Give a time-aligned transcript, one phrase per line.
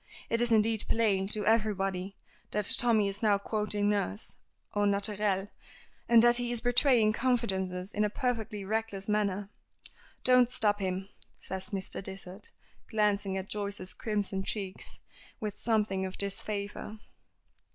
[0.31, 2.15] It is indeed plain to everybody
[2.49, 4.35] that Tommy is now quoting nurse,
[4.73, 5.49] au naturel,
[6.09, 9.51] and that he is betraying confidences in a perfectly reckless manner.
[10.23, 12.01] "Don't stop him," says Mr.
[12.01, 12.49] Dysart,
[12.89, 14.97] glancing at Joyce's crimson cheeks
[15.39, 16.97] with something of disfavor.